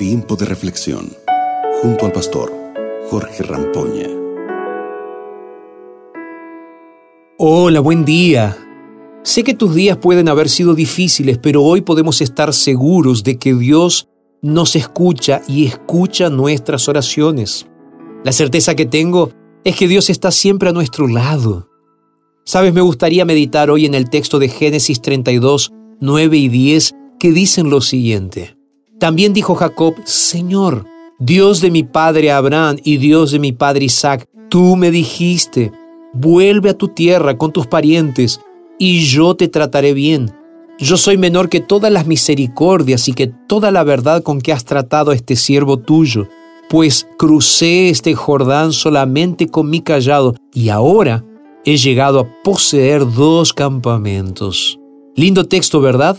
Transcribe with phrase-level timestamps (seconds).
[0.00, 1.14] Tiempo de reflexión
[1.82, 2.50] junto al pastor
[3.10, 4.08] Jorge Rampoña.
[7.36, 8.56] Hola, buen día.
[9.22, 13.52] Sé que tus días pueden haber sido difíciles, pero hoy podemos estar seguros de que
[13.52, 14.08] Dios
[14.40, 17.66] nos escucha y escucha nuestras oraciones.
[18.24, 19.32] La certeza que tengo
[19.64, 21.68] es que Dios está siempre a nuestro lado.
[22.46, 27.32] Sabes, me gustaría meditar hoy en el texto de Génesis 32, 9 y 10, que
[27.32, 28.59] dicen lo siguiente.
[29.00, 30.84] También dijo Jacob, Señor,
[31.18, 35.72] Dios de mi padre Abraham y Dios de mi padre Isaac, tú me dijiste,
[36.12, 38.42] vuelve a tu tierra con tus parientes,
[38.78, 40.30] y yo te trataré bien.
[40.78, 44.66] Yo soy menor que todas las misericordias y que toda la verdad con que has
[44.66, 46.28] tratado a este siervo tuyo,
[46.68, 51.24] pues crucé este Jordán solamente con mi callado, y ahora
[51.64, 54.78] he llegado a poseer dos campamentos.
[55.16, 56.18] Lindo texto, ¿verdad?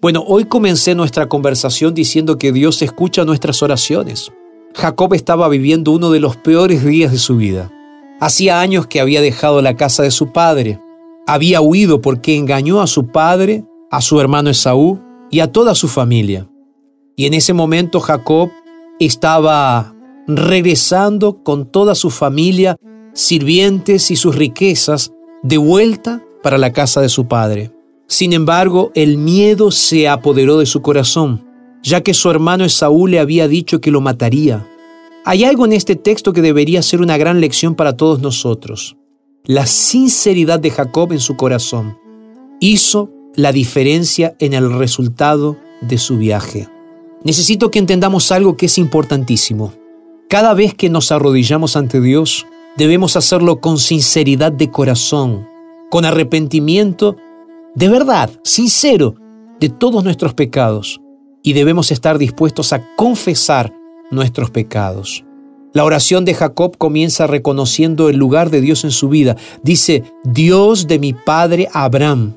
[0.00, 4.30] Bueno, hoy comencé nuestra conversación diciendo que Dios escucha nuestras oraciones.
[4.72, 7.72] Jacob estaba viviendo uno de los peores días de su vida.
[8.20, 10.80] Hacía años que había dejado la casa de su padre.
[11.26, 15.00] Había huido porque engañó a su padre, a su hermano Esaú
[15.32, 16.48] y a toda su familia.
[17.16, 18.50] Y en ese momento Jacob
[19.00, 19.96] estaba
[20.28, 22.76] regresando con toda su familia,
[23.14, 27.72] sirvientes y sus riquezas, de vuelta para la casa de su padre.
[28.08, 31.44] Sin embargo, el miedo se apoderó de su corazón,
[31.82, 34.66] ya que su hermano Esaú le había dicho que lo mataría.
[35.26, 38.96] Hay algo en este texto que debería ser una gran lección para todos nosotros.
[39.44, 41.98] La sinceridad de Jacob en su corazón
[42.60, 46.66] hizo la diferencia en el resultado de su viaje.
[47.24, 49.74] Necesito que entendamos algo que es importantísimo.
[50.30, 55.46] Cada vez que nos arrodillamos ante Dios, debemos hacerlo con sinceridad de corazón,
[55.90, 57.16] con arrepentimiento
[57.74, 59.14] de verdad, sincero,
[59.60, 61.00] de todos nuestros pecados
[61.42, 63.72] y debemos estar dispuestos a confesar
[64.10, 65.24] nuestros pecados.
[65.74, 69.36] La oración de Jacob comienza reconociendo el lugar de Dios en su vida.
[69.62, 72.36] Dice, Dios de mi padre Abraham.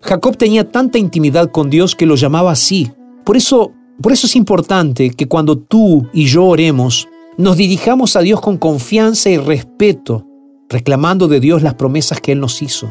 [0.00, 2.90] Jacob tenía tanta intimidad con Dios que lo llamaba así.
[3.24, 8.20] Por eso, por eso es importante que cuando tú y yo oremos, nos dirijamos a
[8.20, 10.26] Dios con confianza y respeto,
[10.68, 12.88] reclamando de Dios las promesas que Él nos hizo.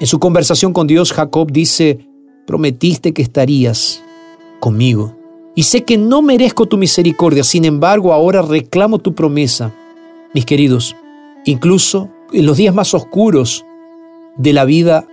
[0.00, 2.08] En su conversación con Dios, Jacob dice,
[2.46, 4.02] prometiste que estarías
[4.58, 5.14] conmigo.
[5.54, 9.74] Y sé que no merezco tu misericordia, sin embargo ahora reclamo tu promesa.
[10.32, 10.96] Mis queridos,
[11.44, 13.66] incluso en los días más oscuros
[14.38, 15.06] de la vida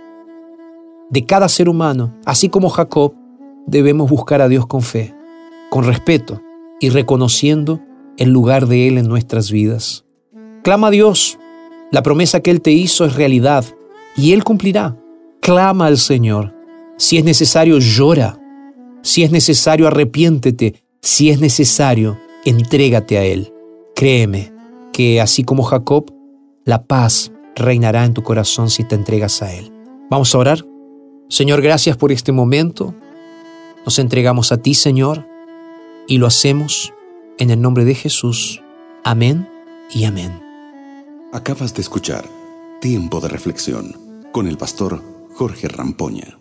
[1.10, 3.12] de cada ser humano, así como Jacob,
[3.66, 5.14] debemos buscar a Dios con fe,
[5.68, 6.40] con respeto
[6.80, 7.78] y reconociendo
[8.16, 10.06] el lugar de Él en nuestras vidas.
[10.64, 11.38] Clama a Dios.
[11.90, 13.66] La promesa que Él te hizo es realidad
[14.18, 14.96] y Él cumplirá.
[15.40, 16.54] Clama al Señor.
[16.98, 18.38] Si es necesario, llora.
[19.02, 20.82] Si es necesario, arrepiéntete.
[21.00, 23.52] Si es necesario, entrégate a Él.
[23.94, 24.52] Créeme
[24.92, 26.12] que así como Jacob,
[26.64, 29.72] la paz reinará en tu corazón si te entregas a Él.
[30.10, 30.64] Vamos a orar.
[31.28, 32.94] Señor, gracias por este momento.
[33.84, 35.26] Nos entregamos a ti, Señor,
[36.08, 36.92] y lo hacemos
[37.38, 38.62] en el nombre de Jesús.
[39.04, 39.48] Amén
[39.94, 40.42] y amén.
[41.32, 42.24] Acabas de escuchar
[42.80, 45.02] Tiempo de Reflexión con el pastor
[45.34, 46.38] Jorge Rampoña.